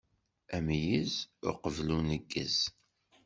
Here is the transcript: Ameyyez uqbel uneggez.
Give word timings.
Ameyyez 0.55 1.13
uqbel 1.49 1.87
uneggez. 1.97 2.57